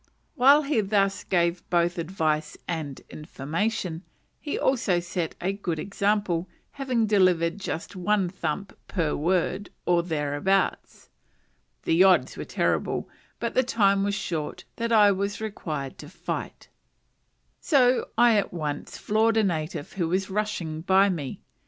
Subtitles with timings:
[0.33, 4.01] While he thus gave both advice and information,
[4.39, 11.11] he also set a good example, having delivered just one thump per word, or thereabouts.
[11.83, 13.09] The odds were terrible,
[13.39, 16.67] but the time was short that I was required to fight;
[17.59, 21.41] so I at once floored a native who was rushing by me.